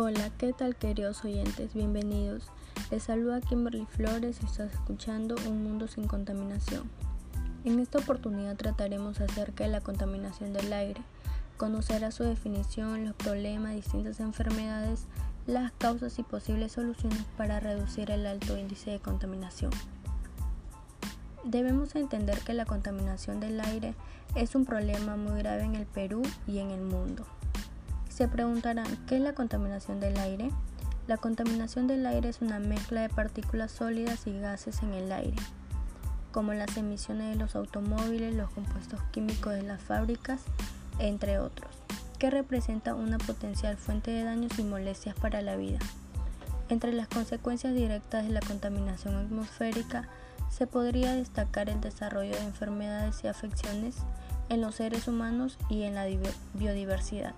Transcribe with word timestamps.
Hola, 0.00 0.30
¿qué 0.38 0.52
tal 0.52 0.76
queridos 0.76 1.24
oyentes? 1.24 1.74
Bienvenidos. 1.74 2.44
Les 2.92 3.02
saluda 3.02 3.40
Kimberly 3.40 3.84
Flores 3.84 4.38
y 4.40 4.46
estás 4.46 4.72
escuchando 4.72 5.34
Un 5.48 5.64
Mundo 5.64 5.88
sin 5.88 6.06
Contaminación. 6.06 6.88
En 7.64 7.80
esta 7.80 7.98
oportunidad 7.98 8.54
trataremos 8.54 9.20
acerca 9.20 9.64
de 9.64 9.70
la 9.70 9.80
contaminación 9.80 10.52
del 10.52 10.72
aire, 10.72 11.02
conocerá 11.56 12.12
su 12.12 12.22
definición, 12.22 13.06
los 13.06 13.16
problemas, 13.16 13.74
distintas 13.74 14.20
enfermedades, 14.20 15.06
las 15.48 15.72
causas 15.72 16.16
y 16.20 16.22
posibles 16.22 16.70
soluciones 16.70 17.24
para 17.36 17.58
reducir 17.58 18.12
el 18.12 18.24
alto 18.24 18.56
índice 18.56 18.92
de 18.92 19.00
contaminación. 19.00 19.72
Debemos 21.42 21.96
entender 21.96 22.38
que 22.42 22.54
la 22.54 22.66
contaminación 22.66 23.40
del 23.40 23.60
aire 23.60 23.96
es 24.36 24.54
un 24.54 24.64
problema 24.64 25.16
muy 25.16 25.38
grave 25.38 25.64
en 25.64 25.74
el 25.74 25.86
Perú 25.86 26.22
y 26.46 26.58
en 26.58 26.70
el 26.70 26.82
mundo. 26.82 27.26
Se 28.18 28.26
preguntarán, 28.26 28.84
¿qué 29.06 29.14
es 29.14 29.22
la 29.22 29.32
contaminación 29.32 30.00
del 30.00 30.18
aire? 30.18 30.50
La 31.06 31.18
contaminación 31.18 31.86
del 31.86 32.04
aire 32.04 32.28
es 32.28 32.40
una 32.40 32.58
mezcla 32.58 33.02
de 33.02 33.08
partículas 33.08 33.70
sólidas 33.70 34.26
y 34.26 34.36
gases 34.40 34.82
en 34.82 34.92
el 34.92 35.12
aire, 35.12 35.36
como 36.32 36.52
las 36.52 36.76
emisiones 36.76 37.28
de 37.28 37.36
los 37.36 37.54
automóviles, 37.54 38.34
los 38.34 38.50
compuestos 38.50 39.00
químicos 39.12 39.54
de 39.54 39.62
las 39.62 39.80
fábricas, 39.80 40.40
entre 40.98 41.38
otros, 41.38 41.70
que 42.18 42.28
representa 42.28 42.96
una 42.96 43.18
potencial 43.18 43.76
fuente 43.76 44.10
de 44.10 44.24
daños 44.24 44.58
y 44.58 44.64
molestias 44.64 45.14
para 45.14 45.40
la 45.40 45.54
vida. 45.54 45.78
Entre 46.70 46.92
las 46.94 47.06
consecuencias 47.06 47.72
directas 47.72 48.24
de 48.24 48.32
la 48.32 48.40
contaminación 48.40 49.14
atmosférica 49.14 50.08
se 50.50 50.66
podría 50.66 51.14
destacar 51.14 51.70
el 51.70 51.80
desarrollo 51.80 52.32
de 52.32 52.42
enfermedades 52.42 53.22
y 53.22 53.28
afecciones 53.28 53.94
en 54.48 54.60
los 54.60 54.74
seres 54.74 55.06
humanos 55.06 55.56
y 55.70 55.82
en 55.82 55.94
la 55.94 56.06
biodiversidad. 56.54 57.34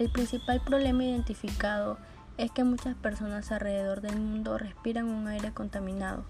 El 0.00 0.08
principal 0.08 0.62
problema 0.62 1.04
identificado 1.04 1.98
es 2.38 2.50
que 2.50 2.64
muchas 2.64 2.94
personas 2.94 3.52
alrededor 3.52 4.00
del 4.00 4.18
mundo 4.18 4.56
respiran 4.56 5.04
un 5.04 5.28
aire 5.28 5.52
contaminado. 5.52 6.24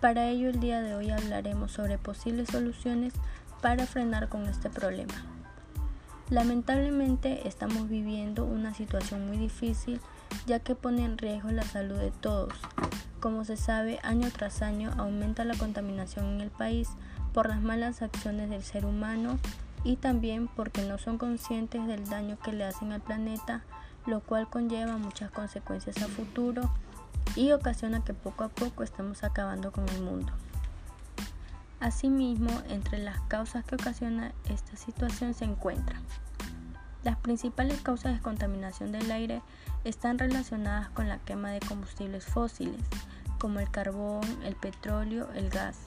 Para 0.00 0.28
ello 0.28 0.48
el 0.48 0.60
día 0.60 0.82
de 0.82 0.94
hoy 0.94 1.10
hablaremos 1.10 1.72
sobre 1.72 1.98
posibles 1.98 2.48
soluciones 2.48 3.14
para 3.60 3.86
frenar 3.86 4.28
con 4.28 4.46
este 4.46 4.70
problema. 4.70 5.14
Lamentablemente 6.30 7.48
estamos 7.48 7.88
viviendo 7.88 8.44
una 8.44 8.72
situación 8.72 9.26
muy 9.26 9.36
difícil 9.36 10.00
ya 10.46 10.60
que 10.60 10.76
pone 10.76 11.04
en 11.04 11.18
riesgo 11.18 11.50
la 11.50 11.64
salud 11.64 11.96
de 11.96 12.12
todos. 12.12 12.54
Como 13.18 13.44
se 13.44 13.56
sabe, 13.56 13.98
año 14.04 14.28
tras 14.30 14.62
año 14.62 14.92
aumenta 14.96 15.44
la 15.44 15.56
contaminación 15.56 16.34
en 16.34 16.40
el 16.40 16.50
país 16.50 16.88
por 17.34 17.48
las 17.48 17.60
malas 17.60 18.00
acciones 18.00 18.48
del 18.48 18.62
ser 18.62 18.86
humano 18.86 19.40
y 19.88 19.96
también 19.96 20.48
porque 20.48 20.82
no 20.82 20.98
son 20.98 21.16
conscientes 21.16 21.86
del 21.86 22.08
daño 22.08 22.38
que 22.38 22.52
le 22.52 22.64
hacen 22.64 22.92
al 22.92 23.00
planeta, 23.00 23.62
lo 24.06 24.20
cual 24.20 24.48
conlleva 24.48 24.98
muchas 24.98 25.30
consecuencias 25.30 26.02
a 26.02 26.08
futuro 26.08 26.70
y 27.34 27.52
ocasiona 27.52 28.04
que 28.04 28.12
poco 28.12 28.44
a 28.44 28.48
poco 28.48 28.82
estemos 28.82 29.24
acabando 29.24 29.72
con 29.72 29.88
el 29.88 30.02
mundo. 30.02 30.32
Asimismo, 31.80 32.50
entre 32.68 32.98
las 32.98 33.18
causas 33.22 33.64
que 33.64 33.76
ocasiona 33.76 34.32
esta 34.50 34.76
situación 34.76 35.32
se 35.32 35.46
encuentran 35.46 36.02
las 37.04 37.16
principales 37.16 37.80
causas 37.80 38.14
de 38.14 38.20
contaminación 38.20 38.92
del 38.92 39.10
aire 39.10 39.40
están 39.84 40.18
relacionadas 40.18 40.90
con 40.90 41.08
la 41.08 41.18
quema 41.18 41.50
de 41.50 41.60
combustibles 41.60 42.26
fósiles, 42.26 42.82
como 43.38 43.60
el 43.60 43.70
carbón, 43.70 44.24
el 44.44 44.56
petróleo, 44.56 45.28
el 45.34 45.48
gas, 45.48 45.78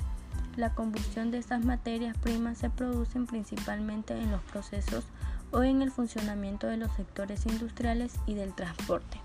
la 0.58 0.74
combustión 0.74 1.32
de 1.32 1.38
estas 1.38 1.64
materias 1.64 2.18
primas 2.18 2.58
se 2.58 2.70
produce 2.70 3.20
principalmente 3.22 4.18
en 4.18 4.32
los 4.32 4.42
procesos 4.44 5.06
o 5.52 5.64
en 5.64 5.82
el 5.82 5.92
funcionamiento 5.92 6.68
de 6.68 6.78
los 6.78 6.92
sectores 6.94 7.46
industriales 7.46 8.14
y 8.26 8.34
del 8.34 8.54
transporte. 8.54 9.18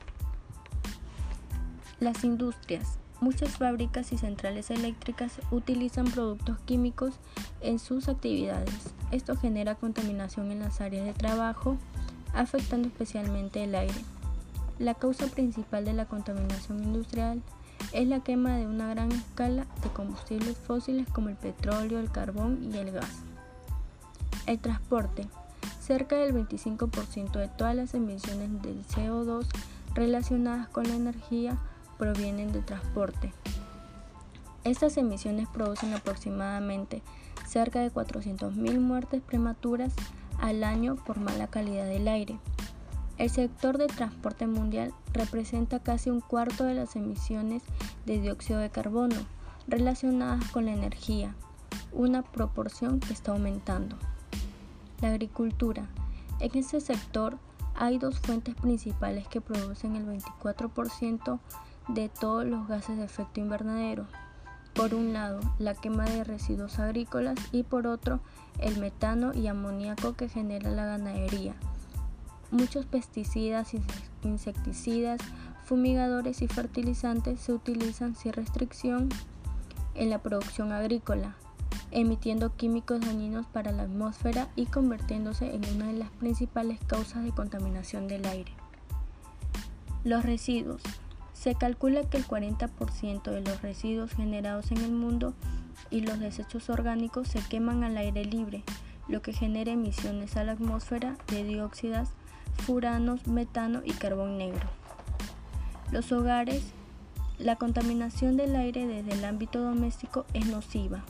Las 2.00 2.24
industrias. 2.24 2.98
Muchas 3.20 3.56
fábricas 3.56 4.12
y 4.12 4.18
centrales 4.18 4.70
eléctricas 4.70 5.40
utilizan 5.50 6.04
productos 6.04 6.58
químicos 6.60 7.14
en 7.62 7.78
sus 7.78 8.08
actividades. 8.08 8.92
Esto 9.10 9.36
genera 9.36 9.74
contaminación 9.74 10.52
en 10.52 10.58
las 10.60 10.82
áreas 10.82 11.06
de 11.06 11.14
trabajo, 11.14 11.78
afectando 12.34 12.88
especialmente 12.88 13.64
el 13.64 13.74
aire. 13.74 14.04
La 14.78 14.92
causa 14.92 15.26
principal 15.28 15.86
de 15.86 15.94
la 15.94 16.04
contaminación 16.04 16.84
industrial 16.84 17.42
es 17.92 18.06
la 18.06 18.20
quema 18.20 18.56
de 18.56 18.66
una 18.66 18.88
gran 18.88 19.12
escala 19.12 19.66
de 19.82 19.88
combustibles 19.90 20.56
fósiles 20.56 21.08
como 21.08 21.28
el 21.28 21.36
petróleo, 21.36 21.98
el 21.98 22.10
carbón 22.10 22.70
y 22.72 22.76
el 22.76 22.90
gas. 22.90 23.22
El 24.46 24.58
transporte. 24.58 25.26
Cerca 25.80 26.16
del 26.16 26.34
25% 26.34 27.32
de 27.32 27.48
todas 27.48 27.74
las 27.74 27.94
emisiones 27.94 28.62
del 28.62 28.84
CO2 28.86 29.46
relacionadas 29.94 30.68
con 30.68 30.88
la 30.88 30.94
energía 30.94 31.56
provienen 31.98 32.52
del 32.52 32.64
transporte. 32.64 33.32
Estas 34.64 34.96
emisiones 34.96 35.48
producen 35.48 35.94
aproximadamente 35.94 37.02
cerca 37.46 37.80
de 37.80 37.92
400.000 37.92 38.80
muertes 38.80 39.22
prematuras 39.22 39.94
al 40.40 40.64
año 40.64 40.96
por 40.96 41.18
mala 41.18 41.46
calidad 41.46 41.86
del 41.86 42.08
aire. 42.08 42.38
El 43.18 43.30
sector 43.30 43.78
de 43.78 43.86
transporte 43.86 44.46
mundial 44.46 44.92
representa 45.14 45.78
casi 45.80 46.10
un 46.10 46.20
cuarto 46.20 46.64
de 46.64 46.74
las 46.74 46.96
emisiones 46.96 47.62
de 48.04 48.20
dióxido 48.20 48.58
de 48.58 48.68
carbono 48.68 49.16
relacionadas 49.66 50.50
con 50.50 50.66
la 50.66 50.72
energía, 50.72 51.34
una 51.92 52.22
proporción 52.22 53.00
que 53.00 53.14
está 53.14 53.32
aumentando. 53.32 53.96
La 55.00 55.08
agricultura. 55.08 55.86
En 56.40 56.50
este 56.58 56.80
sector 56.80 57.38
hay 57.74 57.98
dos 57.98 58.20
fuentes 58.20 58.54
principales 58.54 59.26
que 59.28 59.40
producen 59.40 59.96
el 59.96 60.06
24% 60.06 61.38
de 61.88 62.08
todos 62.10 62.44
los 62.44 62.68
gases 62.68 62.98
de 62.98 63.04
efecto 63.04 63.40
invernadero. 63.40 64.06
Por 64.74 64.94
un 64.94 65.14
lado, 65.14 65.40
la 65.58 65.74
quema 65.74 66.04
de 66.04 66.22
residuos 66.22 66.78
agrícolas 66.78 67.38
y 67.50 67.62
por 67.62 67.86
otro, 67.86 68.20
el 68.58 68.78
metano 68.78 69.32
y 69.32 69.46
amoníaco 69.46 70.14
que 70.14 70.28
genera 70.28 70.70
la 70.70 70.84
ganadería. 70.84 71.54
Muchos 72.50 72.86
pesticidas, 72.86 73.72
insecticidas, 74.22 75.20
fumigadores 75.64 76.42
y 76.42 76.48
fertilizantes 76.48 77.40
se 77.40 77.52
utilizan 77.52 78.14
sin 78.14 78.32
restricción 78.32 79.08
en 79.94 80.10
la 80.10 80.18
producción 80.18 80.70
agrícola, 80.70 81.34
emitiendo 81.90 82.54
químicos 82.54 83.00
dañinos 83.00 83.46
para 83.46 83.72
la 83.72 83.82
atmósfera 83.82 84.48
y 84.54 84.66
convirtiéndose 84.66 85.54
en 85.54 85.64
una 85.74 85.88
de 85.88 85.98
las 85.98 86.10
principales 86.10 86.78
causas 86.86 87.24
de 87.24 87.32
contaminación 87.32 88.06
del 88.06 88.24
aire. 88.26 88.52
Los 90.04 90.24
residuos. 90.24 90.82
Se 91.32 91.54
calcula 91.54 92.02
que 92.08 92.16
el 92.16 92.26
40% 92.26 93.22
de 93.30 93.40
los 93.40 93.60
residuos 93.60 94.12
generados 94.12 94.70
en 94.70 94.78
el 94.78 94.92
mundo 94.92 95.34
y 95.90 96.00
los 96.00 96.18
desechos 96.20 96.70
orgánicos 96.70 97.28
se 97.28 97.40
queman 97.40 97.84
al 97.84 97.96
aire 97.96 98.24
libre, 98.24 98.62
lo 99.08 99.20
que 99.20 99.32
genera 99.32 99.72
emisiones 99.72 100.36
a 100.36 100.44
la 100.44 100.52
atmósfera 100.52 101.16
de 101.28 101.44
dióxidas 101.44 102.12
furanos, 102.58 103.26
metano 103.26 103.82
y 103.84 103.92
carbón 103.92 104.38
negro. 104.38 104.68
Los 105.92 106.10
hogares, 106.12 106.62
la 107.38 107.56
contaminación 107.56 108.36
del 108.36 108.56
aire 108.56 108.86
desde 108.86 109.12
el 109.12 109.24
ámbito 109.24 109.60
doméstico 109.60 110.26
es 110.34 110.46
nociva 110.46 111.04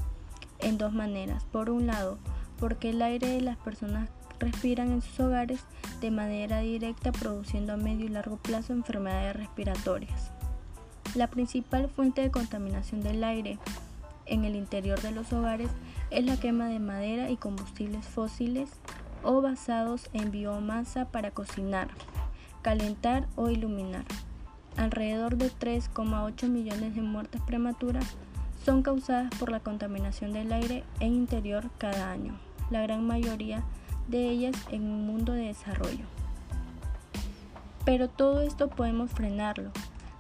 en 0.59 0.79
dos 0.79 0.93
maneras. 0.93 1.45
Por 1.45 1.71
un 1.71 1.87
lado, 1.87 2.19
porque 2.59 2.91
el 2.91 3.03
aire 3.03 3.29
de 3.29 3.41
las 3.41 3.57
personas 3.57 4.11
respiran 4.39 4.93
en 4.93 5.03
sus 5.03 5.19
hogares 5.21 5.61
de 6.01 6.11
manera 6.11 6.61
directa 6.61 7.13
produciendo 7.13 7.73
a 7.73 7.77
medio 7.77 8.07
y 8.07 8.11
largo 8.11 8.37
plazo 8.37 8.73
enfermedades 8.73 9.37
respiratorias. 9.37 10.31
La 11.15 11.29
principal 11.29 11.89
fuente 11.89 12.21
de 12.21 12.31
contaminación 12.31 13.01
del 13.01 13.25
aire 13.25 13.59
en 14.27 14.45
el 14.45 14.57
interior 14.57 15.01
de 15.01 15.13
los 15.13 15.33
hogares 15.33 15.71
es 16.11 16.25
la 16.25 16.37
quema 16.37 16.67
de 16.67 16.79
madera 16.79 17.31
y 17.31 17.37
combustibles 17.37 18.05
fósiles 18.07 18.71
o 19.27 19.43
basados 19.43 20.09
en 20.13 20.31
biomasa 20.31 21.05
para 21.07 21.33
cocinar, 21.33 21.89
calentar 22.63 23.27
o 23.35 23.51
iluminar. 23.51 24.05
Alrededor 24.77 25.37
de 25.37 25.51
3,8 25.51 26.49
millones 26.49 26.95
de 26.95 27.03
muertes 27.03 27.41
prematuras 27.43 28.17
son 28.65 28.83
causadas 28.83 29.31
por 29.39 29.51
la 29.51 29.61
contaminación 29.61 30.33
del 30.33 30.53
aire 30.53 30.85
en 31.01 31.15
interior 31.15 31.71
cada 31.79 32.11
año, 32.11 32.39
la 32.71 32.83
gran 32.83 33.07
mayoría 33.07 33.63
de 34.09 34.29
ellas 34.31 34.57
en 34.71 34.83
un 34.85 35.07
mundo 35.07 35.33
de 35.33 35.47
desarrollo. 35.47 36.05
Pero 37.85 38.09
todo 38.09 38.43
esto 38.43 38.69
podemos 38.69 39.11
frenarlo. 39.11 39.71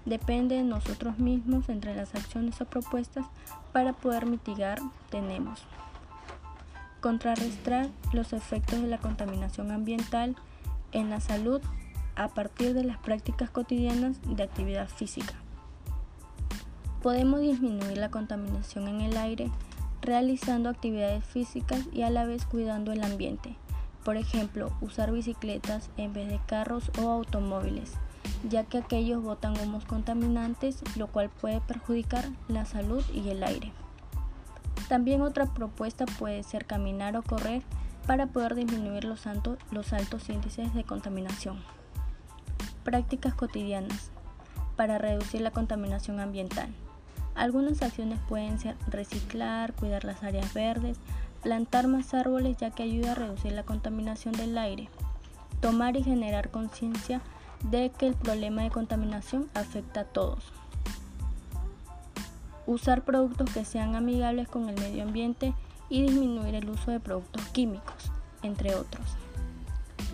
Depende 0.04 0.56
de 0.56 0.62
nosotros 0.62 1.18
mismos 1.18 1.68
entre 1.68 1.94
las 1.94 2.14
acciones 2.14 2.60
o 2.60 2.64
propuestas 2.64 3.26
para 3.72 3.92
poder 3.92 4.26
mitigar 4.26 4.78
tenemos 5.10 5.64
contrarrestar 7.06 7.88
los 8.12 8.32
efectos 8.32 8.82
de 8.82 8.88
la 8.88 8.98
contaminación 8.98 9.70
ambiental 9.70 10.34
en 10.90 11.08
la 11.08 11.20
salud 11.20 11.60
a 12.16 12.26
partir 12.26 12.74
de 12.74 12.82
las 12.82 12.98
prácticas 12.98 13.48
cotidianas 13.48 14.16
de 14.26 14.42
actividad 14.42 14.88
física. 14.88 15.34
Podemos 17.04 17.42
disminuir 17.42 17.96
la 17.96 18.10
contaminación 18.10 18.88
en 18.88 19.02
el 19.02 19.16
aire 19.18 19.52
realizando 20.02 20.68
actividades 20.68 21.24
físicas 21.24 21.86
y 21.92 22.02
a 22.02 22.10
la 22.10 22.24
vez 22.24 22.44
cuidando 22.44 22.90
el 22.90 23.04
ambiente. 23.04 23.54
Por 24.04 24.16
ejemplo, 24.16 24.72
usar 24.80 25.12
bicicletas 25.12 25.90
en 25.96 26.12
vez 26.12 26.28
de 26.28 26.40
carros 26.44 26.90
o 27.00 27.08
automóviles, 27.08 27.92
ya 28.50 28.64
que 28.64 28.78
aquellos 28.78 29.22
botan 29.22 29.56
humos 29.60 29.84
contaminantes, 29.84 30.82
lo 30.96 31.06
cual 31.06 31.30
puede 31.30 31.60
perjudicar 31.60 32.24
la 32.48 32.64
salud 32.64 33.04
y 33.14 33.28
el 33.28 33.44
aire. 33.44 33.72
También 34.88 35.22
otra 35.22 35.46
propuesta 35.46 36.06
puede 36.06 36.42
ser 36.42 36.64
caminar 36.64 37.16
o 37.16 37.22
correr 37.22 37.62
para 38.06 38.26
poder 38.26 38.54
disminuir 38.54 39.04
los, 39.04 39.26
altos, 39.26 39.58
índices 40.28 40.72
de 40.74 40.84
contaminación. 40.84 41.58
Prácticas 42.84 43.34
cotidianas 43.34 44.10
para 44.76 44.98
reducir 44.98 45.40
la 45.40 45.50
contaminación 45.50 46.20
ambiental. 46.20 46.68
Algunas 47.34 47.82
acciones 47.82 48.18
pueden 48.28 48.58
ser 48.58 48.76
reciclar, 48.86 49.72
cuidar 49.74 50.04
las 50.04 50.22
áreas 50.22 50.54
verdes, 50.54 50.98
plantar 51.42 51.88
más 51.88 52.14
árboles 52.14 52.56
ya 52.56 52.70
que 52.70 52.84
ayuda 52.84 53.12
a 53.12 53.16
reducir 53.16 53.52
la 53.52 53.64
contaminación 53.64 54.34
del 54.34 54.56
aire, 54.56 54.88
tomar 55.60 55.96
y 55.96 56.02
generar 56.02 56.50
conciencia 56.50 57.20
de 57.70 57.90
que 57.90 58.06
el 58.06 58.14
problema 58.14 58.62
de 58.62 58.70
contaminación 58.70 59.50
afecta 59.54 60.00
a 60.00 60.04
todos. 60.04 60.52
Usar 62.66 63.04
productos 63.04 63.50
que 63.50 63.64
sean 63.64 63.94
amigables 63.94 64.48
con 64.48 64.68
el 64.68 64.74
medio 64.80 65.04
ambiente 65.04 65.54
y 65.88 66.02
disminuir 66.02 66.54
el 66.54 66.68
uso 66.68 66.90
de 66.90 67.00
productos 67.00 67.42
químicos, 67.48 68.10
entre 68.42 68.74
otros. 68.74 69.16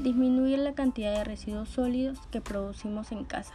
Disminuir 0.00 0.58
la 0.58 0.74
cantidad 0.74 1.14
de 1.14 1.24
residuos 1.24 1.68
sólidos 1.70 2.18
que 2.30 2.40
producimos 2.40 3.12
en 3.12 3.24
casa. 3.24 3.54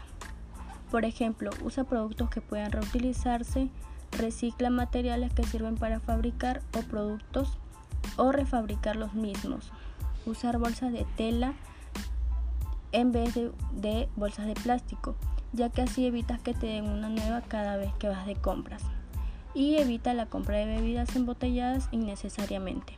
Por 0.92 1.06
ejemplo, 1.06 1.52
usa 1.64 1.84
productos 1.84 2.30
que 2.30 2.42
puedan 2.42 2.72
reutilizarse, 2.72 3.70
recicla 4.12 4.70
materiales 4.70 5.34
que 5.34 5.44
sirven 5.44 5.76
para 5.76 6.00
fabricar 6.00 6.62
o 6.78 6.82
productos 6.82 7.58
o 8.16 8.32
refabricar 8.32 8.96
los 8.96 9.14
mismos. 9.14 9.72
Usar 10.26 10.58
bolsas 10.58 10.92
de 10.92 11.06
tela 11.18 11.54
en 12.92 13.12
vez 13.12 13.36
de, 13.36 13.52
de, 13.74 14.10
bolsas 14.16 14.48
de 14.48 14.54
plástico, 14.54 15.16
ya 15.54 15.70
que 15.70 15.82
así 15.82 16.06
evitas 16.06 16.40
que 16.40 16.54
te 16.54 16.68
den 16.68 16.90
una 16.90 17.10
nueva 17.10 17.42
cada 17.42 17.78
vez 17.78 17.94
que 18.00 18.10
vas 18.10 18.26
de 18.26 18.36
compras. 18.36 18.84
Y 19.54 19.78
evita 19.78 20.14
la 20.14 20.28
compra 20.28 20.58
de 20.58 20.66
bebidas 20.66 21.16
embotelladas 21.16 21.90
innecesariamente. 21.92 22.98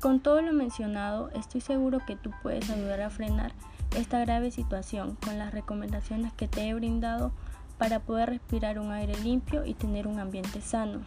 Con 0.00 0.20
todo 0.20 0.42
lo 0.42 0.52
mencionado, 0.52 1.30
estoy 1.30 1.60
seguro 1.60 2.00
que 2.06 2.16
tú 2.16 2.30
puedes 2.42 2.70
ayudar 2.70 3.00
a 3.00 3.10
frenar 3.10 3.52
esta 3.96 4.20
grave 4.20 4.50
situación 4.50 5.16
con 5.24 5.38
las 5.38 5.52
recomendaciones 5.52 6.32
que 6.32 6.46
te 6.46 6.68
he 6.68 6.74
brindado 6.74 7.32
para 7.78 8.00
poder 8.00 8.30
respirar 8.30 8.78
un 8.78 8.92
aire 8.92 9.18
limpio 9.20 9.64
y 9.64 9.74
tener 9.74 10.06
un 10.06 10.18
ambiente 10.18 10.60
sano. 10.60 11.00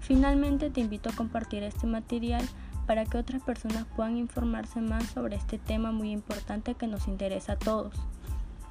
Finalmente 0.00 0.70
te 0.70 0.80
invito 0.80 1.10
a 1.10 1.14
compartir 1.14 1.62
este 1.62 1.86
material 1.86 2.44
para 2.86 3.04
que 3.04 3.18
otras 3.18 3.42
personas 3.42 3.84
puedan 3.96 4.16
informarse 4.16 4.80
más 4.80 5.04
sobre 5.06 5.36
este 5.36 5.58
tema 5.58 5.92
muy 5.92 6.10
importante 6.10 6.74
que 6.74 6.88
nos 6.88 7.06
interesa 7.06 7.52
a 7.52 7.58
todos. 7.58 7.94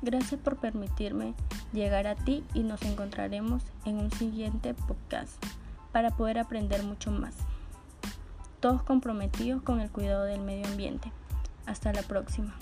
Gracias 0.02 0.42
por 0.42 0.58
permitirme 0.58 1.36
llegar 1.74 2.08
a 2.08 2.16
ti 2.16 2.44
y 2.54 2.64
nos 2.64 2.82
encontraremos 2.82 3.64
en 3.86 3.98
un 3.98 4.12
siguiente 4.12 4.74
podcast 4.74 5.32
para 5.92 6.12
poder 6.12 6.40
aprender 6.40 6.84
mucho 6.84 7.12
más. 7.12 7.36
Todos 8.60 8.84
comprometidos 8.84 9.62
con 9.62 9.80
el 9.80 9.92
cuidado 9.92 10.24
del 10.24 10.42
medio 10.42 10.68
ambiente. 10.68 11.12
Hasta 11.66 11.94
la 11.94 12.02
próxima. 12.02 12.56